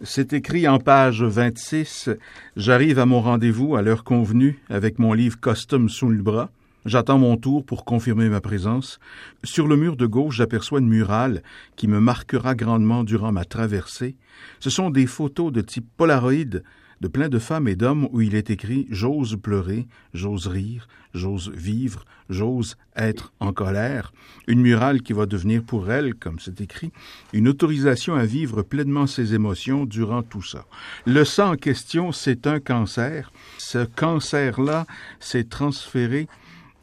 C'est 0.00 0.32
écrit 0.32 0.66
en 0.66 0.78
page 0.78 1.22
26. 1.22 2.10
J'arrive 2.56 2.98
à 2.98 3.06
mon 3.06 3.20
rendez-vous 3.20 3.76
à 3.76 3.82
l'heure 3.82 4.02
convenue 4.02 4.58
avec 4.68 4.98
mon 4.98 5.12
livre 5.12 5.38
costume 5.38 5.88
sous 5.88 6.08
le 6.08 6.22
bras. 6.22 6.50
J'attends 6.84 7.18
mon 7.18 7.36
tour 7.36 7.64
pour 7.64 7.84
confirmer 7.84 8.28
ma 8.28 8.40
présence. 8.40 8.98
Sur 9.44 9.68
le 9.68 9.76
mur 9.76 9.96
de 9.96 10.06
gauche, 10.06 10.36
j'aperçois 10.36 10.80
une 10.80 10.88
murale 10.88 11.42
qui 11.76 11.86
me 11.86 12.00
marquera 12.00 12.56
grandement 12.56 13.04
durant 13.04 13.30
ma 13.30 13.44
traversée. 13.44 14.16
Ce 14.58 14.70
sont 14.70 14.90
des 14.90 15.06
photos 15.06 15.52
de 15.52 15.60
type 15.60 15.86
Polaroid 15.96 16.62
de 17.02 17.08
plein 17.08 17.28
de 17.28 17.40
femmes 17.40 17.66
et 17.66 17.74
d'hommes 17.74 18.08
où 18.12 18.20
il 18.20 18.36
est 18.36 18.48
écrit 18.48 18.86
J'ose 18.88 19.36
pleurer, 19.42 19.88
j'ose 20.14 20.46
rire, 20.46 20.86
j'ose 21.14 21.50
vivre, 21.50 22.04
j'ose 22.30 22.76
être 22.96 23.32
en 23.40 23.52
colère. 23.52 24.12
Une 24.46 24.60
murale 24.60 25.02
qui 25.02 25.12
va 25.12 25.26
devenir 25.26 25.64
pour 25.64 25.90
elle, 25.90 26.14
comme 26.14 26.38
c'est 26.38 26.60
écrit, 26.60 26.92
une 27.32 27.48
autorisation 27.48 28.14
à 28.14 28.24
vivre 28.24 28.62
pleinement 28.62 29.08
ses 29.08 29.34
émotions 29.34 29.84
durant 29.84 30.22
tout 30.22 30.42
ça. 30.42 30.64
Le 31.04 31.24
sang 31.24 31.52
en 31.54 31.56
question, 31.56 32.12
c'est 32.12 32.46
un 32.46 32.60
cancer. 32.60 33.32
Ce 33.58 33.84
cancer-là 33.84 34.86
s'est 35.18 35.44
transféré 35.44 36.28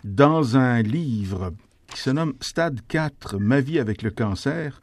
dans 0.03 0.57
un 0.57 0.81
livre 0.81 1.53
qui 1.87 2.01
se 2.01 2.09
nomme 2.09 2.33
Stade 2.41 2.81
4, 2.89 3.39
Ma 3.39 3.61
vie 3.61 3.79
avec 3.79 4.01
le 4.01 4.11
cancer, 4.11 4.81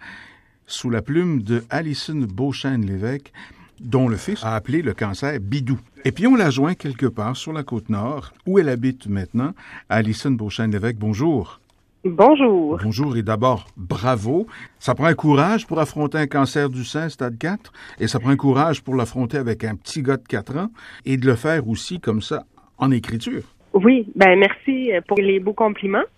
sous 0.67 0.89
la 0.89 1.03
plume 1.03 1.43
de 1.43 1.63
Alison 1.69 2.27
Beauchesne-Lévesque, 2.27 3.33
dont 3.81 4.09
le 4.09 4.17
fils 4.17 4.43
a 4.45 4.55
appelé 4.55 4.83
le 4.83 4.95
cancer 4.95 5.39
Bidou. 5.41 5.79
Et 6.05 6.13
puis 6.13 6.27
on 6.27 6.35
l'a 6.35 6.51
joint 6.51 6.75
quelque 6.75 7.07
part 7.07 7.37
sur 7.37 7.53
la 7.53 7.63
côte 7.63 7.89
nord, 7.89 8.33
où 8.47 8.59
elle 8.59 8.69
habite 8.69 9.07
maintenant. 9.07 9.53
Alison 9.89 10.31
Beauchesne-Lévesque, 10.31 10.97
bonjour. 10.99 11.61
Bonjour. 12.05 12.79
Bonjour 12.83 13.17
et 13.17 13.23
d'abord, 13.23 13.67
bravo. 13.77 14.47
Ça 14.79 14.95
prend 14.95 15.07
un 15.07 15.15
courage 15.15 15.67
pour 15.67 15.81
affronter 15.81 16.19
un 16.19 16.29
cancer 16.29 16.71
du 16.71 16.85
sein 16.85 17.09
stade 17.09 17.37
4 17.37 17.73
et 17.99 18.07
ça 18.07 18.21
prend 18.21 18.31
un 18.31 18.37
courage 18.37 18.83
pour 18.83 18.95
l'affronter 18.95 19.39
avec 19.39 19.65
un 19.65 19.75
petit 19.75 20.03
gars 20.03 20.17
de 20.17 20.23
4 20.23 20.57
ans 20.57 20.71
et 21.05 21.17
de 21.17 21.27
le 21.27 21.35
faire 21.35 21.67
aussi 21.69 21.99
comme 21.99 22.23
ça 22.23 22.45
en 22.79 22.93
écriture. 22.93 23.56
Oui, 23.77 24.07
ben 24.15 24.39
merci 24.39 24.91
pour 25.07 25.19
les 25.19 25.39
beaux 25.39 25.53
compliments. 25.53 26.09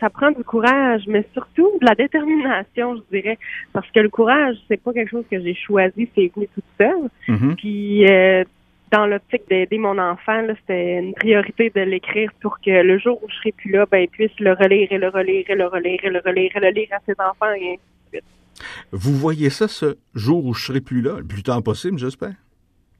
Ça 0.00 0.10
prend 0.10 0.32
du 0.32 0.42
courage, 0.42 1.02
mais 1.06 1.24
surtout 1.32 1.70
de 1.80 1.86
la 1.86 1.94
détermination, 1.94 2.96
je 2.96 3.16
dirais, 3.16 3.38
parce 3.72 3.88
que 3.92 4.00
le 4.00 4.08
courage, 4.08 4.56
c'est 4.66 4.82
pas 4.82 4.92
quelque 4.92 5.10
chose 5.10 5.24
que 5.30 5.40
j'ai 5.40 5.54
choisi, 5.54 6.08
c'est 6.16 6.32
venu 6.34 6.48
toute 6.52 6.64
seule. 6.76 7.08
Mhm. 7.28 7.54
Puis 7.54 8.04
euh, 8.10 8.42
dans 8.90 9.06
l'optique 9.06 9.42
d'aider 9.48 9.78
mon 9.78 9.96
enfant, 9.96 10.44
c'était 10.60 10.98
une 10.98 11.14
priorité 11.14 11.70
de 11.72 11.82
l'écrire 11.82 12.32
pour 12.42 12.58
que 12.60 12.82
le 12.82 12.98
jour 12.98 13.22
où 13.22 13.30
je 13.30 13.36
serai 13.36 13.52
plus 13.52 13.70
là, 13.70 13.86
ben 13.88 13.98
il 13.98 14.08
puisse 14.08 14.36
le 14.40 14.52
relire 14.52 14.88
et 14.90 14.98
le 14.98 15.08
relire 15.08 15.44
et 15.48 15.54
le 15.54 15.66
relire 15.68 16.00
et 16.02 16.10
le 16.10 16.20
relire 16.24 16.50
et 16.56 16.60
le 16.60 16.70
lire 16.70 16.88
à 16.90 16.98
ses 17.06 17.14
enfants 17.20 17.52
et 17.54 17.74
ainsi 17.74 17.80
de 18.12 18.18
suite. 18.18 18.24
Vous 18.90 19.14
voyez 19.14 19.50
ça 19.50 19.68
ce 19.68 19.98
jour 20.16 20.44
où 20.44 20.52
je 20.52 20.64
serai 20.64 20.80
plus 20.80 21.00
là, 21.00 21.18
le 21.18 21.26
plus 21.26 21.44
tard 21.44 21.62
possible, 21.62 21.96
j'espère? 21.96 22.34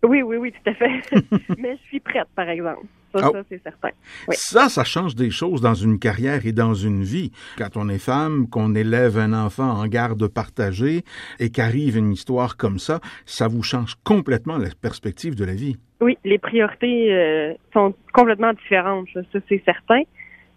Oui, 0.05 0.23
oui, 0.23 0.37
oui, 0.37 0.53
tout 0.53 0.71
à 0.71 0.75
fait. 0.75 1.01
mais 1.59 1.77
je 1.83 1.89
suis 1.89 2.01
prête, 2.01 2.29
par 2.37 2.49
exemple. 2.49 2.87
Ça, 3.15 3.29
Oh. 3.29 3.33
ça 3.33 3.43
c'est 3.49 3.63
certain. 3.63 3.91
Oui. 4.29 4.35
Ça, 4.39 4.69
ça 4.69 4.85
change 4.85 5.15
des 5.15 5.31
choses 5.31 5.61
dans 5.61 5.75
une 5.75 5.99
carrière 5.99 6.45
et 6.47 6.53
dans 6.53 6.75
une 6.75 7.05
vie. 7.05 7.31
Quand 7.57 7.77
on 7.77 7.89
est 7.89 7.99
femme, 7.99 8.49
qu'on 8.49 8.75
élève 8.75 9.19
un 9.19 9.33
enfant 9.33 9.71
en 9.71 9.87
garde 9.87 10.27
partagée 10.27 11.05
et 11.39 11.51
qu'arrive 11.51 11.97
une 11.97 12.13
histoire 12.13 12.57
comme 12.57 12.79
ça, 12.79 13.01
ça 13.27 13.47
vous 13.49 13.63
change 13.63 13.95
complètement 14.05 14.59
la 14.59 14.71
perspective 14.81 15.35
de 15.37 15.45
la 15.45 15.55
vie. 15.55 15.77
Oui, 16.01 16.19
les 16.25 16.39
priorités 16.39 17.13
euh, 17.13 17.53
sont 17.73 17.95
complètement 18.13 18.53
différentes, 18.53 19.07
ça, 19.15 19.21
ça, 19.33 19.39
c'est 19.49 19.63
certain. 19.65 20.03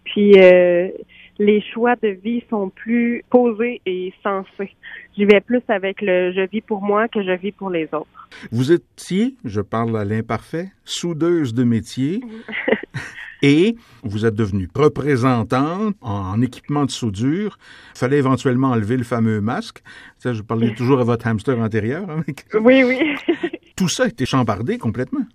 Puis 0.03 0.33
euh, 0.37 0.89
les 1.39 1.61
choix 1.61 1.95
de 1.95 2.09
vie 2.09 2.43
sont 2.49 2.69
plus 2.69 3.23
posés 3.29 3.81
et 3.85 4.13
sensés. 4.23 4.75
J'y 5.15 5.25
vais 5.25 5.41
plus 5.41 5.61
avec 5.67 6.01
le 6.01 6.31
je 6.33 6.47
vis 6.49 6.61
pour 6.61 6.81
moi 6.81 7.07
que 7.07 7.23
je 7.23 7.31
vis 7.31 7.51
pour 7.51 7.69
les 7.69 7.85
autres. 7.93 8.29
Vous 8.51 8.71
étiez, 8.71 9.35
je 9.45 9.61
parle 9.61 9.97
à 9.97 10.05
l'imparfait, 10.05 10.71
soudeuse 10.83 11.53
de 11.53 11.63
métier 11.63 12.21
et 13.41 13.75
vous 14.03 14.25
êtes 14.25 14.35
devenue 14.35 14.67
représentante 14.75 15.95
en 16.01 16.41
équipement 16.41 16.85
de 16.85 16.91
soudure. 16.91 17.57
Il 17.95 17.99
fallait 17.99 18.17
éventuellement 18.17 18.69
enlever 18.71 18.97
le 18.97 19.03
fameux 19.03 19.41
masque. 19.41 19.81
Ça, 20.17 20.33
je 20.33 20.41
parlais 20.41 20.73
toujours 20.73 20.99
à 20.99 21.03
votre 21.03 21.27
hamster 21.27 21.61
intérieur. 21.61 22.09
hein. 22.09 22.23
Oui, 22.61 22.83
oui. 22.83 22.99
Tout 23.75 23.87
ça 23.87 24.05
a 24.05 24.07
été 24.07 24.25
chambardé 24.25 24.77
complètement. 24.79 25.25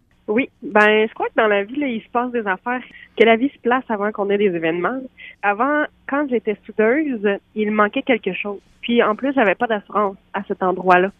Ben 0.73 1.07
je 1.09 1.15
crois 1.15 1.29
que 1.29 1.35
dans 1.37 1.49
la 1.49 1.65
vie, 1.65 1.77
là, 1.77 1.87
il 1.87 2.03
se 2.03 2.09
passe 2.09 2.33
des 2.33 2.47
affaires, 2.47 2.81
que 3.17 3.25
la 3.25 3.37
vie 3.37 3.51
se 3.51 3.59
place 3.61 3.85
avant 3.89 4.11
qu'on 4.11 4.31
ait 4.31 4.39
des 4.39 4.55
événements. 4.55 5.01
Avant, 5.43 5.85
quand 6.09 6.27
j'étais 6.31 6.57
soudeuse, 6.65 7.39
il 7.55 7.71
manquait 7.71 8.03
quelque 8.03 8.33
chose. 8.33 8.61
Puis 8.81 9.03
en 9.03 9.15
plus, 9.15 9.33
j'avais 9.35 9.55
pas 9.55 9.67
d'assurance 9.67 10.17
à 10.33 10.43
cet 10.45 10.63
endroit-là. 10.63 11.11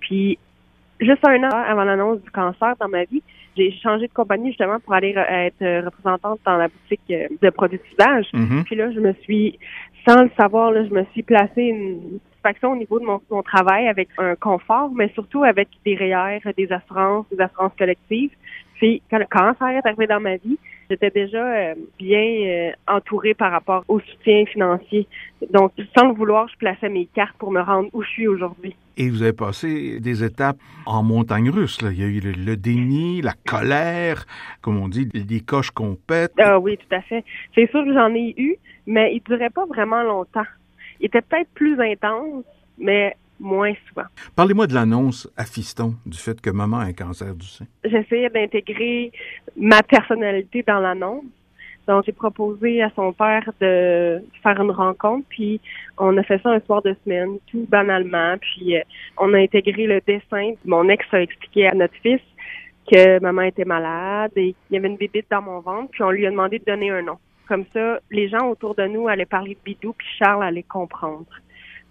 Puis 0.00 0.38
juste 1.00 1.26
un 1.26 1.42
an 1.44 1.50
avant 1.50 1.84
l'annonce 1.84 2.22
du 2.22 2.30
cancer 2.30 2.74
dans 2.78 2.88
ma 2.88 3.04
vie, 3.04 3.22
j'ai 3.56 3.72
changé 3.82 4.06
de 4.06 4.12
compagnie 4.12 4.50
justement 4.50 4.78
pour 4.80 4.94
aller 4.94 5.12
re- 5.12 5.26
être 5.28 5.84
représentante 5.84 6.40
dans 6.46 6.56
la 6.56 6.68
boutique 6.68 7.00
euh, 7.10 7.26
de 7.42 7.50
produits 7.50 7.78
de 7.78 7.84
soudage. 7.90 8.26
Mhm. 8.32 8.64
Puis 8.64 8.76
là, 8.76 8.92
je 8.92 9.00
me 9.00 9.12
suis, 9.24 9.58
sans 10.06 10.22
le 10.22 10.30
savoir, 10.38 10.70
là, 10.70 10.84
je 10.84 10.94
me 10.94 11.04
suis 11.12 11.22
placé 11.22 11.62
une 11.62 12.20
satisfaction 12.30 12.72
au 12.72 12.76
niveau 12.76 13.00
de 13.00 13.04
mon, 13.04 13.20
mon 13.30 13.42
travail 13.42 13.88
avec 13.88 14.08
un 14.18 14.34
confort, 14.36 14.90
mais 14.94 15.10
surtout 15.14 15.42
avec 15.44 15.68
des 15.84 15.96
REER, 15.96 16.40
des 16.56 16.72
assurances, 16.72 17.26
des 17.30 17.40
assurances 17.40 17.72
collectives. 17.76 18.30
Quand 18.80 19.18
le 19.18 19.26
cancer 19.26 19.68
est 19.68 19.86
arrivé 19.86 20.06
dans 20.06 20.20
ma 20.20 20.36
vie, 20.36 20.58
j'étais 20.88 21.10
déjà 21.10 21.44
euh, 21.44 21.74
bien 21.98 22.18
euh, 22.18 22.70
entourée 22.88 23.34
par 23.34 23.52
rapport 23.52 23.84
au 23.88 24.00
soutien 24.00 24.44
financier. 24.46 25.06
Donc, 25.52 25.72
sans 25.96 26.08
le 26.08 26.14
vouloir, 26.14 26.48
je 26.48 26.56
plaçais 26.56 26.88
mes 26.88 27.06
cartes 27.06 27.36
pour 27.38 27.50
me 27.50 27.60
rendre 27.60 27.88
où 27.92 28.02
je 28.02 28.08
suis 28.08 28.26
aujourd'hui. 28.26 28.74
Et 28.96 29.08
vous 29.08 29.22
avez 29.22 29.32
passé 29.32 30.00
des 30.00 30.24
étapes 30.24 30.58
en 30.86 31.02
montagne 31.02 31.50
russe. 31.50 31.80
Là. 31.82 31.90
Il 31.92 32.00
y 32.00 32.04
a 32.04 32.06
eu 32.06 32.20
le, 32.20 32.32
le 32.32 32.56
déni, 32.56 33.22
la 33.22 33.34
colère, 33.46 34.26
comme 34.62 34.78
on 34.78 34.88
dit, 34.88 35.08
les 35.14 35.40
coches 35.40 35.70
qu'on 35.70 35.94
pète. 35.94 36.32
Ah 36.38 36.58
oui, 36.58 36.76
tout 36.76 36.94
à 36.94 37.02
fait. 37.02 37.24
C'est 37.54 37.70
sûr 37.70 37.84
que 37.84 37.92
j'en 37.92 38.14
ai 38.14 38.34
eu, 38.36 38.56
mais 38.86 39.14
il 39.14 39.22
durait 39.22 39.50
pas 39.50 39.66
vraiment 39.66 40.02
longtemps. 40.02 40.46
Il 41.00 41.06
était 41.06 41.22
peut-être 41.22 41.50
plus 41.54 41.80
intense, 41.80 42.44
mais 42.78 43.16
moins 43.40 43.72
souvent. 43.88 44.06
Parlez-moi 44.36 44.66
de 44.66 44.74
l'annonce 44.74 45.28
à 45.36 45.44
Fiston 45.44 45.94
du 46.06 46.18
fait 46.18 46.40
que 46.40 46.50
maman 46.50 46.78
a 46.78 46.84
un 46.84 46.92
cancer 46.92 47.34
du 47.34 47.46
sein. 47.46 47.66
J'essayais 47.84 48.30
d'intégrer 48.30 49.10
ma 49.56 49.82
personnalité 49.82 50.62
dans 50.66 50.78
l'annonce. 50.78 51.24
Donc, 51.88 52.04
j'ai 52.04 52.12
proposé 52.12 52.82
à 52.82 52.90
son 52.94 53.12
père 53.12 53.50
de 53.60 54.22
faire 54.42 54.60
une 54.60 54.70
rencontre, 54.70 55.26
puis 55.28 55.60
on 55.98 56.16
a 56.18 56.22
fait 56.22 56.40
ça 56.42 56.50
un 56.50 56.60
soir 56.60 56.82
de 56.82 56.94
semaine, 57.04 57.38
tout 57.50 57.66
banalement, 57.68 58.36
puis 58.40 58.76
euh, 58.76 58.82
on 59.18 59.34
a 59.34 59.38
intégré 59.38 59.86
le 59.86 60.00
dessin. 60.06 60.52
Mon 60.64 60.88
ex 60.88 61.04
a 61.12 61.20
expliqué 61.20 61.66
à 61.66 61.74
notre 61.74 61.94
fils 61.94 62.20
que 62.90 63.18
maman 63.20 63.42
était 63.42 63.64
malade 63.64 64.32
et 64.36 64.54
il 64.70 64.74
y 64.74 64.76
avait 64.76 64.88
une 64.88 64.96
bébite 64.96 65.26
dans 65.30 65.42
mon 65.42 65.60
ventre, 65.60 65.90
puis 65.90 66.02
on 66.02 66.10
lui 66.10 66.26
a 66.26 66.30
demandé 66.30 66.58
de 66.58 66.64
donner 66.64 66.90
un 66.90 67.02
nom. 67.02 67.18
Comme 67.48 67.64
ça, 67.72 67.98
les 68.10 68.28
gens 68.28 68.48
autour 68.48 68.76
de 68.76 68.86
nous 68.86 69.08
allaient 69.08 69.26
parler 69.26 69.54
de 69.54 69.60
bidou, 69.64 69.92
puis 69.96 70.06
Charles 70.18 70.44
allait 70.44 70.62
comprendre. 70.62 71.26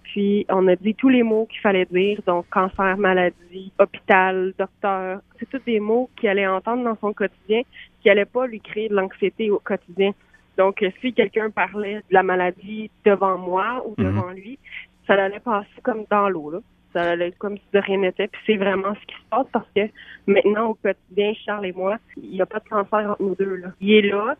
Puis 0.04 0.46
on 0.50 0.68
a 0.68 0.76
dit 0.76 0.96
tous 0.96 1.10
les 1.10 1.24
mots 1.24 1.46
qu'il 1.46 1.60
fallait 1.62 1.86
dire, 1.86 2.20
donc 2.26 2.50
cancer, 2.50 2.98
maladie, 2.98 3.72
hôpital, 3.78 4.54
docteur. 4.58 5.20
C'est 5.38 5.50
tous 5.50 5.62
des 5.66 5.80
mots 5.80 6.10
qu'il 6.16 6.30
allait 6.30 6.48
entendre 6.48 6.84
dans 6.84 6.98
son 7.00 7.14
quotidien, 7.14 7.62
qui 8.02 8.10
allaient 8.10 8.26
pas 8.26 8.48
lui 8.48 8.60
créer 8.60 8.90
de 8.90 8.96
l'anxiété 8.96 9.52
au 9.52 9.60
quotidien. 9.60 10.12
Donc 10.58 10.84
si 11.02 11.14
quelqu'un 11.14 11.50
parlait 11.52 11.98
de 11.98 12.14
la 12.14 12.24
maladie 12.24 12.90
devant 13.06 13.38
moi 13.38 13.84
ou 13.86 13.96
Mhm. 13.98 14.06
devant 14.06 14.30
lui, 14.32 14.58
ça 15.08 15.14
allait 15.14 15.40
passer 15.40 15.68
comme 15.84 16.06
dans 16.10 16.30
l'eau 16.30 16.52
là. 16.52 16.60
Ça 16.92 17.12
allait 17.12 17.28
être 17.28 17.38
comme 17.38 17.58
si 17.58 17.64
de 17.72 17.80
rien 17.80 18.00
n'était. 18.00 18.28
Puis 18.28 18.42
c'est 18.48 18.58
vraiment 18.58 18.96
ce 18.96 19.06
qui 19.06 19.16
se 19.16 19.30
passe 19.30 19.46
parce 19.54 19.68
que 19.76 19.82
maintenant 20.26 20.70
au 20.70 20.74
quotidien, 20.74 21.34
Charles 21.46 21.68
et 21.68 21.72
moi, 21.72 21.98
il 22.18 22.32
n'y 22.32 22.42
a 22.42 22.48
pas 22.48 22.60
de 22.60 22.68
cancer 22.68 23.12
entre 23.12 23.22
nous 23.22 23.36
deux 23.36 23.56
là. 23.58 23.68
Il 23.80 23.92
est 23.94 24.10
là, 24.10 24.36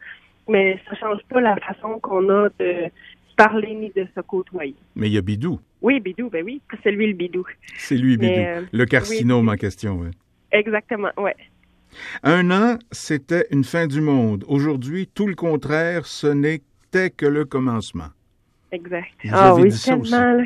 mais 0.48 0.80
ça 0.90 0.96
change 0.96 1.22
pas 1.30 1.42
la 1.42 1.56
façon 1.58 2.00
qu'on 2.00 2.28
a 2.30 2.50
de 2.60 2.90
parler 3.40 3.74
ni 3.74 3.90
de 3.96 4.06
se 4.14 4.22
côtoyer. 4.22 4.76
Mais 4.96 5.08
il 5.08 5.14
y 5.14 5.18
a 5.18 5.22
Bidou. 5.22 5.60
Oui, 5.82 6.00
Bidou, 6.02 6.30
ben 6.30 6.44
oui, 6.44 6.62
c'est 6.84 6.92
lui 6.92 7.08
le 7.08 7.14
Bidou. 7.14 7.46
C'est 7.78 7.96
lui, 7.96 8.18
Bidou. 8.18 8.34
Mais, 8.34 8.48
euh, 8.48 8.62
le 8.72 8.86
carcinome 8.86 9.48
en 9.48 9.56
question, 9.56 10.00
oui. 10.00 10.10
Exactement, 10.52 11.12
ouais. 11.18 11.36
Un 12.24 12.52
an, 12.52 12.78
c'était 12.92 13.48
une 13.52 13.64
fin 13.64 13.88
du 13.88 14.02
monde. 14.02 14.44
Aujourd'hui, 14.48 15.08
tout 15.08 15.26
le 15.28 15.36
contraire, 15.36 16.06
ce 16.06 16.28
n'était 16.28 17.10
que 17.10 17.26
le 17.26 17.46
commencement. 17.46 18.10
Exact. 18.72 19.08
Vous 19.24 19.30
ah 19.34 19.56
oui, 19.56 19.70
tellement. 19.72 20.46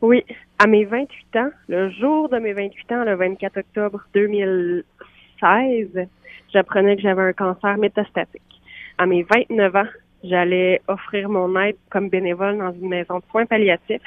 Oui, 0.00 0.24
à 0.58 0.66
mes 0.66 0.84
28 0.84 1.36
ans, 1.36 1.50
le 1.68 1.90
jour 1.90 2.28
de 2.28 2.38
mes 2.38 2.52
28 2.52 2.92
ans, 2.92 3.04
le 3.04 3.16
24 3.16 3.58
octobre 3.58 4.00
2016, 4.14 6.08
j'apprenais 6.52 6.96
que 6.96 7.02
j'avais 7.02 7.22
un 7.22 7.32
cancer 7.32 7.76
métastatique. 7.76 8.42
À 8.96 9.06
mes 9.06 9.24
29 9.24 9.76
ans, 9.76 9.88
j'allais 10.24 10.80
offrir 10.88 11.28
mon 11.28 11.58
aide 11.60 11.76
comme 11.90 12.08
bénévole 12.08 12.58
dans 12.58 12.72
une 12.72 12.88
maison 12.88 13.18
de 13.18 13.24
soins 13.30 13.46
palliatifs. 13.46 14.00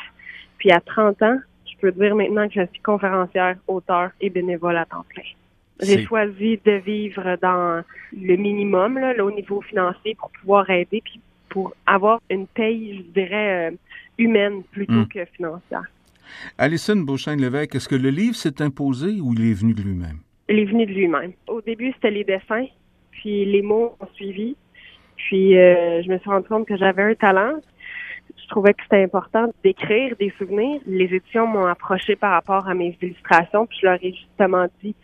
Puis 0.58 0.72
à 0.72 0.80
30 0.80 1.22
ans, 1.24 1.40
je 1.66 1.78
peux 1.80 1.92
dire 1.92 2.16
maintenant 2.16 2.48
que 2.48 2.54
je 2.56 2.66
suis 2.72 2.82
conférencière, 2.82 3.56
auteur 3.68 4.12
et 4.20 4.30
bénévole 4.30 4.78
à 4.78 4.86
temps 4.86 5.06
plein. 5.10 5.24
J'ai 5.82 6.04
choisi 6.06 6.60
de 6.64 6.74
vivre 6.74 7.38
dans 7.42 7.84
le 8.16 8.36
minimum, 8.36 9.00
là, 9.00 9.14
là, 9.16 9.26
au 9.26 9.32
niveau 9.32 9.62
financier, 9.62 10.14
pour 10.14 10.30
pouvoir 10.30 10.70
aider, 10.70 11.02
puis 11.04 11.20
pour 11.50 11.74
avoir 11.88 12.22
une 12.30 12.46
paye, 12.46 12.98
je 12.98 13.20
dirais, 13.20 13.72
euh, 13.72 13.76
humaine 14.20 14.62
plutôt 14.72 14.94
Mm. 14.94 15.08
que 15.08 15.26
financière. 15.26 15.84
Alison 16.58 16.98
Beauchesne-Lévesque, 16.98 17.76
est-ce 17.76 17.90
que 17.90 17.96
le 17.96 18.10
livre 18.10 18.36
s'est 18.36 18.62
imposé 18.62 19.20
ou 19.22 19.34
il 19.34 19.50
est 19.50 19.54
venu 19.54 19.74
de 19.74 19.82
lui-même? 19.82 20.20
Il 20.50 20.60
est 20.60 20.66
venu 20.66 20.86
de 20.86 20.92
lui-même. 20.92 21.32
Au 21.48 21.62
début, 21.62 21.92
c'était 21.94 22.12
les 22.12 22.24
dessins, 22.24 22.68
puis 23.12 23.46
les 23.46 23.62
mots 23.64 23.96
ont 24.00 24.08
suivi. 24.14 24.56
Puis 25.28 25.58
euh, 25.58 26.02
je 26.04 26.10
me 26.10 26.18
suis 26.20 26.30
rendu 26.30 26.48
compte 26.48 26.68
que 26.68 26.78
j'avais 26.78 27.04
un 27.04 27.16
talent. 27.16 27.54
Je 28.42 28.48
trouvais 28.50 28.74
que 28.74 28.82
c'était 28.84 29.04
important 29.04 29.52
d'écrire 29.64 30.16
des 30.20 30.32
souvenirs. 30.38 30.82
Les 30.86 31.06
éditions 31.06 31.48
m'ont 31.48 31.66
approché 31.66 32.16
par 32.16 32.32
rapport 32.32 32.68
à 32.68 32.74
mes 32.74 32.98
illustrations, 33.02 33.66
puis 33.66 33.78
je 33.82 33.86
leur 33.88 33.96
ai 34.04 34.12
justement 34.14 34.68
dit 34.84 34.96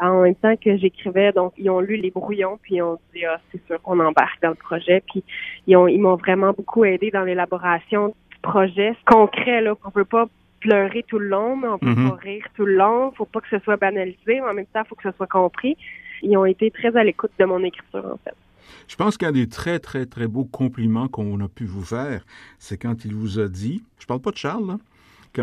en 0.00 0.22
même 0.22 0.34
temps 0.36 0.54
que 0.56 0.76
j'écrivais, 0.76 1.32
donc 1.32 1.52
ils 1.58 1.68
ont 1.70 1.80
lu 1.80 1.96
les 1.96 2.10
brouillons, 2.12 2.56
puis 2.62 2.76
ils 2.76 2.82
ont 2.82 2.98
dit 3.14 3.24
ah 3.24 3.40
c'est 3.50 3.64
sûr 3.66 3.82
qu'on 3.82 3.98
embarque 3.98 4.40
dans 4.42 4.50
le 4.50 4.54
projet, 4.54 5.02
puis 5.10 5.24
ils 5.66 5.76
ont 5.76 5.88
ils 5.88 5.98
m'ont 6.00 6.14
vraiment 6.16 6.52
beaucoup 6.52 6.84
aidé 6.84 7.10
dans 7.10 7.24
l'élaboration 7.24 8.08
du 8.30 8.38
projet 8.42 8.94
concret 9.06 9.60
là 9.60 9.74
qu'on 9.74 9.90
peut 9.90 10.04
pas 10.04 10.26
pleurer 10.60 11.04
tout 11.08 11.18
le 11.18 11.28
long, 11.28 11.56
mais 11.56 11.68
on 11.68 11.78
peut 11.78 11.86
Mhm. 11.86 12.10
pas 12.10 12.16
rire 12.16 12.46
tout 12.56 12.64
le 12.66 12.74
long, 12.76 13.10
faut 13.12 13.24
pas 13.26 13.40
que 13.40 13.48
ce 13.48 13.58
soit 13.60 13.76
banalisé, 13.76 14.18
mais 14.26 14.40
en 14.40 14.54
même 14.54 14.66
temps 14.66 14.84
faut 14.84 14.94
que 14.96 15.08
ce 15.08 15.16
soit 15.16 15.26
compris. 15.28 15.76
Ils 16.22 16.36
ont 16.36 16.44
été 16.44 16.70
très 16.70 16.96
à 16.96 17.02
l'écoute 17.04 17.30
de 17.38 17.44
mon 17.44 17.62
écriture 17.64 18.04
en 18.12 18.18
fait. 18.24 18.34
Je 18.88 18.96
pense 18.96 19.16
qu'un 19.16 19.32
des 19.32 19.48
très, 19.48 19.78
très, 19.78 20.06
très 20.06 20.26
beaux 20.26 20.44
compliments 20.44 21.08
qu'on 21.08 21.40
a 21.40 21.48
pu 21.48 21.64
vous 21.64 21.84
faire, 21.84 22.24
c'est 22.58 22.78
quand 22.78 23.04
il 23.04 23.14
vous 23.14 23.38
a 23.38 23.48
dit, 23.48 23.82
je 23.98 24.06
parle 24.06 24.20
pas 24.20 24.30
de 24.30 24.36
Charles, 24.36 24.66
là, 24.66 24.78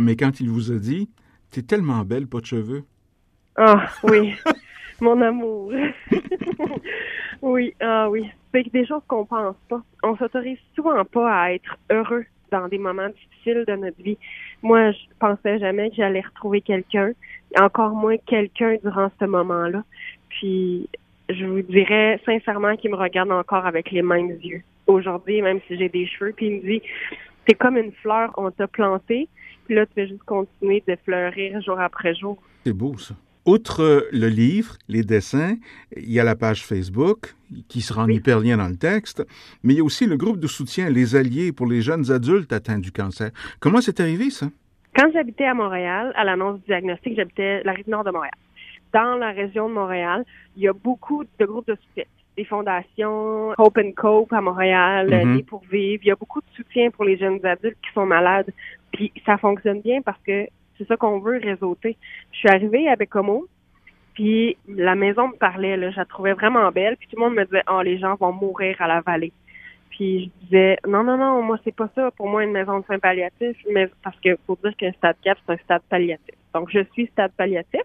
mais 0.02 0.16
quand 0.16 0.40
il 0.40 0.50
vous 0.50 0.72
a 0.72 0.76
dit, 0.76 1.10
t'es 1.52 1.62
tellement 1.62 2.04
belle, 2.04 2.28
pas 2.28 2.40
de 2.40 2.46
cheveux. 2.46 2.84
Ah 3.56 3.88
oui, 4.04 4.34
mon 5.02 5.22
amour. 5.22 5.72
oui, 7.42 7.74
ah 7.80 8.10
oui. 8.10 8.30
C'est 8.54 8.72
des 8.72 8.86
choses 8.86 9.02
qu'on 9.08 9.26
pense 9.26 9.56
pas. 9.68 9.82
On 10.04 10.16
s'autorise 10.16 10.58
souvent 10.76 11.04
pas 11.04 11.44
à 11.44 11.52
être 11.52 11.78
heureux 11.92 12.26
dans 12.52 12.68
des 12.68 12.78
moments 12.78 13.10
difficiles 13.10 13.66
de 13.68 13.76
notre 13.76 14.02
vie. 14.02 14.18
Moi, 14.62 14.92
je 14.92 14.98
pensais 15.20 15.60
jamais 15.60 15.90
que 15.90 15.98
j'allais 15.98 16.22
retrouver 16.22 16.62
quelqu'un, 16.62 17.12
encore 17.60 17.92
moins 17.92 18.18
quelqu'un 18.18 18.78
durant 18.84 19.12
ce 19.20 19.26
moment-là. 19.26 19.84
Puis, 20.30 20.90
je 21.30 21.46
vous 21.46 21.62
dirais 21.62 22.20
sincèrement 22.26 22.76
qu'il 22.76 22.92
me 22.92 22.96
regarde 22.96 23.32
encore 23.32 23.66
avec 23.66 23.92
les 23.92 24.02
mêmes 24.02 24.38
yeux. 24.42 24.62
Aujourd'hui, 24.88 25.42
même 25.42 25.60
si 25.68 25.78
j'ai 25.78 25.90
des 25.90 26.06
cheveux, 26.08 26.34
puis 26.36 26.48
il 26.48 26.52
me 26.58 26.62
dit, 26.62 26.82
c'est 27.48 27.56
comme 27.56 27.78
une 27.78 27.92
fleur, 27.92 28.32
on 28.38 28.52
t'a 28.52 28.68
plantée, 28.68 29.28
puis 29.66 29.76
là, 29.76 29.86
tu 29.86 29.94
vas 30.02 30.08
juste 30.08 30.24
continuer 30.24 30.84
de 30.88 30.96
fleurir 31.04 31.60
jour 31.62 31.80
après 31.80 32.14
jour. 32.14 32.38
C'est 32.66 32.74
beau, 32.74 32.98
ça. 32.98 33.16
Outre 33.48 33.82
euh, 33.84 34.02
le 34.12 34.28
livre, 34.28 34.76
les 34.88 35.04
dessins, 35.04 35.56
il 35.96 36.12
y 36.12 36.20
a 36.20 36.24
la 36.24 36.36
page 36.36 36.64
Facebook, 36.66 37.36
qui 37.68 37.82
sera 37.82 38.04
en 38.04 38.08
Oui. 38.08 38.16
hyperlien 38.16 38.58
dans 38.58 38.68
le 38.68 38.76
texte, 38.78 39.24
mais 39.64 39.74
il 39.74 39.78
y 39.78 39.82
a 39.82 39.84
aussi 39.84 40.08
le 40.08 40.18
groupe 40.18 40.40
de 40.40 40.48
soutien 40.48 40.90
Les 40.90 41.16
Alliés 41.16 41.52
pour 41.52 41.68
les 41.68 41.82
jeunes 41.82 42.12
adultes 42.12 42.52
atteints 42.54 42.80
du 42.80 42.92
cancer. 42.92 43.30
Comment 43.60 43.82
c'est 43.82 44.00
arrivé, 44.00 44.32
ça? 44.32 44.48
Quand 44.96 45.12
j'habitais 45.14 45.46
à 45.46 45.54
Montréal, 45.54 46.12
à 46.16 46.24
l'annonce 46.24 46.58
du 46.62 46.66
diagnostic, 46.66 47.16
j'habitais 47.16 47.62
la 47.64 47.74
rive 47.74 47.88
nord 47.90 48.04
de 48.04 48.12
Montréal. 48.12 48.34
Dans 48.94 49.16
la 49.16 49.32
région 49.32 49.70
de 49.70 49.74
Montréal, 49.74 50.24
il 50.56 50.64
y 50.64 50.68
a 50.68 50.74
beaucoup 50.74 51.24
de 51.24 51.46
groupes 51.46 51.68
de 51.68 51.76
soutien. 51.76 52.06
Des 52.38 52.46
fondations, 52.46 53.54
Hope 53.58 53.78
and 53.78 53.92
Cope 53.96 54.34
à 54.34 54.42
Montréal, 54.42 55.10
Mhm. 55.10 55.38
Les 55.38 55.44
pour 55.44 55.62
vivre. 55.72 56.04
Il 56.04 56.08
y 56.08 56.12
a 56.12 56.16
beaucoup 56.16 56.42
de 56.42 56.56
soutien 56.56 56.92
pour 56.92 57.06
les 57.06 57.18
jeunes 57.18 57.40
adultes 57.46 57.78
qui 57.82 57.94
sont 57.94 58.06
malades. 58.06 58.52
Puis 58.92 59.12
ça 59.26 59.38
fonctionne 59.38 59.82
bien 59.82 60.02
parce 60.02 60.22
que 60.24 60.48
c'est 60.78 60.88
ça 60.88 60.98
qu'on 60.98 61.20
veut 61.20 61.40
réseauter. 61.42 61.98
Je 62.32 62.40
suis 62.40 62.50
arrivée 62.50 62.90
à 62.90 62.96
Bécomo, 62.96 63.48
puis 64.14 64.58
la 64.68 64.96
maison 64.96 65.28
me 65.30 65.36
parlait, 65.36 65.78
là, 65.78 65.92
je 65.92 65.98
la 65.98 66.06
trouvais 66.06 66.34
vraiment 66.34 66.70
belle. 66.72 66.98
Puis 66.98 67.08
tout 67.10 67.18
le 67.18 67.24
monde 67.24 67.36
me 67.36 67.46
disait, 67.46 67.64
oh, 67.72 67.82
les 67.82 67.98
gens 67.98 68.16
vont 68.16 68.32
mourir 68.32 68.76
à 68.80 68.88
la 68.88 69.02
vallée. 69.02 69.34
Puis 69.90 70.32
je 70.42 70.46
disais, 70.46 70.78
non, 70.88 71.04
non, 71.04 71.18
non, 71.18 71.42
moi, 71.42 71.58
c'est 71.64 71.76
pas 71.76 71.90
ça. 71.96 72.12
Pour 72.12 72.28
moi, 72.28 72.44
une 72.44 72.52
maison 72.52 72.80
de 72.80 72.86
soins 72.86 73.00
palliatifs, 73.00 73.58
mais 73.72 73.90
parce 74.04 74.20
que 74.20 74.38
faut 74.46 74.58
dire 74.62 74.76
qu'un 74.76 74.92
stade 74.94 75.16
4, 75.24 75.42
c'est 75.46 75.54
un 75.54 75.58
stade 75.58 75.82
palliatif. 75.90 76.36
Donc, 76.54 76.70
je 76.72 76.80
suis 76.92 77.08
stade 77.08 77.32
palliatif. 77.38 77.82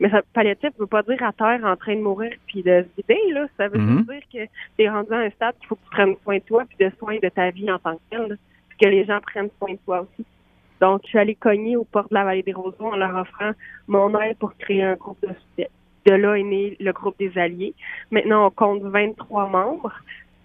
Mais 0.00 0.08
ça, 0.10 0.22
palliatif 0.32 0.70
veut 0.78 0.86
pas 0.86 1.02
dire 1.02 1.22
à 1.22 1.32
terre 1.32 1.60
en 1.62 1.76
train 1.76 1.94
de 1.94 2.00
mourir 2.00 2.32
puis 2.46 2.62
de 2.62 2.82
se 2.84 3.02
vider, 3.02 3.32
là. 3.32 3.46
Ça 3.58 3.68
veut 3.68 3.78
Mhm. 3.78 4.04
dire 4.04 4.22
que 4.32 4.50
t'es 4.76 4.88
rendu 4.88 5.12
à 5.12 5.18
un 5.18 5.30
stade 5.30 5.54
qu'il 5.58 5.68
faut 5.68 5.74
que 5.76 5.84
tu 5.84 5.90
prennes 5.90 6.16
soin 6.22 6.38
de 6.38 6.42
toi 6.42 6.64
puis 6.66 6.86
de 6.86 6.90
soin 6.98 7.18
de 7.22 7.28
ta 7.28 7.50
vie 7.50 7.70
en 7.70 7.78
tant 7.78 7.96
que 7.96 8.00
telle. 8.10 8.38
Puis 8.70 8.78
que 8.78 8.88
les 8.88 9.04
gens 9.04 9.20
prennent 9.20 9.50
soin 9.58 9.72
de 9.72 9.78
toi 9.84 10.00
aussi. 10.00 10.24
Donc, 10.80 11.02
je 11.04 11.08
suis 11.08 11.18
allée 11.18 11.34
cogner 11.34 11.76
aux 11.76 11.84
portes 11.84 12.08
de 12.08 12.14
la 12.14 12.24
Vallée 12.24 12.42
des 12.42 12.54
Roseaux 12.54 12.86
en 12.92 12.96
leur 12.96 13.14
offrant 13.14 13.50
mon 13.86 14.18
aide 14.20 14.38
pour 14.38 14.56
créer 14.56 14.82
un 14.82 14.94
groupe 14.94 15.20
de 15.20 15.28
soutien. 15.28 15.66
De 16.06 16.14
là 16.14 16.34
est 16.38 16.42
né 16.42 16.76
le 16.80 16.92
groupe 16.92 17.18
des 17.18 17.36
Alliés. 17.36 17.74
Maintenant, 18.10 18.46
on 18.46 18.50
compte 18.50 18.82
23 18.82 19.48
membres. 19.48 19.92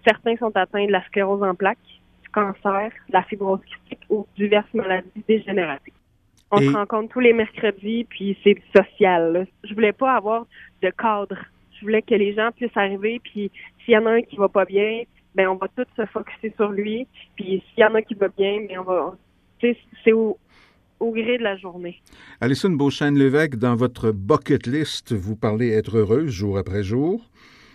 Certains 0.06 0.36
sont 0.36 0.52
atteints 0.58 0.86
de 0.88 0.92
la 0.92 1.02
sclérose 1.06 1.42
en 1.42 1.56
plaques, 1.56 1.78
du 2.24 2.30
cancer, 2.30 2.92
de 3.08 3.14
la 3.14 3.24
fibrose 3.24 3.62
cystique 3.66 4.02
ou 4.10 4.28
diverses 4.36 4.74
maladies 4.74 5.24
dégénératives. 5.30 5.94
On 6.52 6.60
Et- 6.60 6.68
se 6.68 6.72
rencontre 6.74 7.14
tous 7.14 7.20
les 7.20 7.34
mercredis, 7.34 8.06
puis 8.06 8.38
c'est 8.44 8.56
social. 8.76 9.34
là. 9.34 9.46
Je 9.64 9.74
voulais 9.74 9.94
pas 9.94 10.16
avoir 10.16 10.46
de 10.82 10.90
cadre. 10.92 11.38
Je 11.78 11.82
voulais 11.82 12.02
que 12.02 12.16
les 12.16 12.34
gens 12.34 12.52
puissent 12.56 12.76
arriver, 12.78 13.20
puis 13.24 13.52
s'il 13.84 13.94
y 13.94 13.98
en 13.98 14.06
a 14.06 14.12
un 14.12 14.22
qui 14.22 14.38
va 14.38 14.48
pas 14.48 14.66
bien, 14.66 15.04
ben 15.36 15.48
on 15.50 15.56
va 15.56 15.68
tous 15.76 15.86
se 15.98 16.06
focuser 16.06 16.54
sur 16.56 16.70
lui. 16.72 17.08
Puis 17.36 17.62
s'il 17.74 17.82
y 17.82 17.86
en 17.86 17.96
a 17.96 18.02
qui 18.02 18.14
va 18.14 18.28
bien, 18.30 18.60
ben 18.70 18.80
on 18.80 18.84
va. 18.84 19.18
tu 19.60 19.74
sais, 19.74 19.78
C'est 20.04 20.14
au, 20.14 20.38
au 21.00 21.12
gré 21.12 21.38
de 21.38 21.44
la 21.44 21.58
journée. 21.58 22.02
Alison 22.40 22.70
Beauchesne-Lévesque, 22.70 23.56
dans 23.58 23.76
votre 23.76 24.12
bucket 24.12 24.66
list, 24.68 25.14
vous 25.14 25.36
parlez 25.36 25.72
être 25.72 25.98
heureuse 25.98 26.30
jour 26.32 26.58
après 26.58 26.84
jour. 26.84 27.22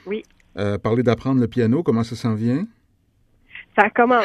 Oui. 0.07 0.23
Euh, 0.57 0.79
parlez 0.79 1.03
d'apprendre 1.03 1.41
le 1.41 1.49
piano, 1.49 1.83
comment 1.83 2.03
ça 2.05 2.17
s'en 2.17 2.35
vient? 2.35 2.65
Ça 3.77 3.89
commence. 3.91 4.25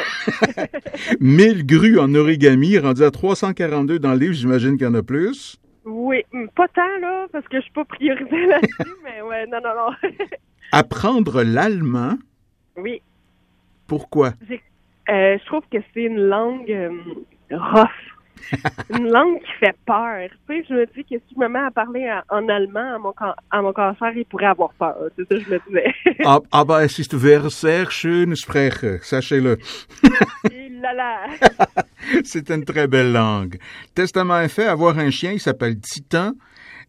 1000 1.20 1.66
grues 1.66 1.98
en 1.98 2.14
origami, 2.14 2.78
rendu 2.78 3.02
à 3.04 3.10
342 3.10 3.98
dans 3.98 4.12
le 4.12 4.18
livre, 4.18 4.34
j'imagine 4.34 4.76
qu'il 4.76 4.86
y 4.86 4.90
en 4.90 4.94
a 4.94 5.02
plus. 5.02 5.56
Oui, 5.84 6.24
hum, 6.32 6.48
pas 6.54 6.66
tant 6.68 6.98
là, 7.00 7.26
parce 7.30 7.46
que 7.48 7.58
je 7.58 7.62
suis 7.62 7.72
pas 7.72 7.84
priorisée 7.84 8.46
là-dessus, 8.46 8.94
mais 9.04 9.22
ouais, 9.22 9.46
non, 9.46 9.58
non, 9.62 9.70
non. 9.76 10.10
Apprendre 10.72 11.44
l'allemand, 11.44 12.18
oui, 12.76 13.00
pourquoi? 13.86 14.32
Euh, 15.08 15.38
je 15.38 15.46
trouve 15.46 15.62
que 15.70 15.78
c'est 15.94 16.02
une 16.02 16.18
langue 16.26 16.70
euh, 16.70 16.90
rough. 17.52 17.88
une 18.90 19.08
langue 19.08 19.40
qui 19.40 19.52
fait 19.60 19.76
peur. 19.86 20.28
Tu 20.48 20.54
sais, 20.54 20.64
je 20.68 20.74
me 20.74 20.86
dis 20.86 21.04
que 21.04 21.18
si 21.18 21.34
je 21.34 21.40
me 21.40 21.48
mets 21.48 21.58
à 21.58 21.70
parler 21.70 22.08
en, 22.30 22.38
en 22.38 22.48
allemand 22.48 22.94
à 22.94 22.98
mon, 22.98 23.14
à 23.50 23.62
mon 23.62 23.72
cancer, 23.72 24.12
il 24.16 24.24
pourrait 24.24 24.46
avoir 24.46 24.72
peur. 24.74 24.96
C'est 25.16 25.28
ça 25.28 25.34
que 25.34 25.40
je 25.40 25.50
me 25.50 25.60
disais. 25.66 25.94
Ah, 26.24 26.40
aber 26.52 26.82
es 26.82 26.98
ist 26.98 27.16
sehr, 27.18 27.50
sehr 27.50 27.90
schön 27.90 28.34
Sprache, 28.36 29.00
sachez-le. 29.02 29.58
C'est 32.24 32.50
une 32.50 32.64
très 32.64 32.86
belle 32.86 33.12
langue. 33.12 33.58
Testament 33.94 34.40
est 34.40 34.48
fait, 34.48 34.66
avoir 34.66 34.98
un 34.98 35.10
chien, 35.10 35.32
il 35.32 35.40
s'appelle 35.40 35.78
Titan. 35.80 36.32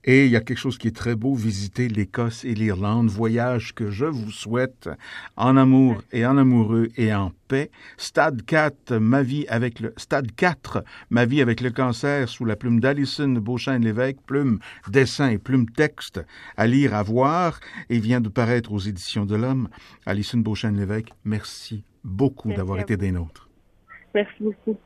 Et 0.09 0.25
il 0.25 0.31
y 0.31 0.38
a 0.38 0.39
quelque 0.39 0.57
chose 0.57 0.77
qui 0.77 0.88
est 0.88 0.95
très 0.95 1.18
beau, 1.18 1.36
visiter 1.36 1.89
l'Écosse 1.89 2.45
et 2.45 2.54
l'Irlande, 2.54 3.09
voyage 3.09 3.76
que 3.76 3.90
je 3.92 4.06
vous 4.06 4.31
souhaite 4.31 4.90
en 5.35 5.57
amour 5.57 6.02
et 6.14 6.26
en 6.26 6.37
amoureux 6.37 6.87
et 6.95 7.14
en 7.14 7.33
paix. 7.49 7.69
Stade 7.97 8.45
4, 8.45 8.94
ma 8.94 9.21
vie 9.21 9.45
avec 9.49 9.81
le, 9.81 9.94
stade 9.97 10.31
4, 10.33 10.85
ma 11.09 11.26
vie 11.26 11.42
avec 11.42 11.59
le 11.59 11.71
cancer 11.71 12.30
sous 12.30 12.45
la 12.45 12.56
plume 12.56 12.80
d'Alison 12.80 13.28
Beauchesne-Lévesque, 13.28 14.21
plume 14.26 14.59
dessin 14.87 15.28
et 15.28 15.40
plume 15.40 15.69
texte 15.69 16.23
à 16.56 16.68
lire, 16.68 16.95
à 16.95 17.04
voir 17.04 17.59
et 17.90 17.99
vient 17.99 18.21
de 18.21 18.30
paraître 18.30 18.71
aux 18.71 18.80
éditions 18.80 19.26
de 19.26 19.35
l'Homme. 19.35 19.68
Alison 20.06 20.37
Beauchesne-Lévesque, 20.37 21.11
merci 21.26 21.83
beaucoup 22.06 22.54
d'avoir 22.54 22.80
été 22.80 22.95
des 22.95 23.11
nôtres. 23.11 23.49
Merci 24.16 24.42
beaucoup. 24.42 24.78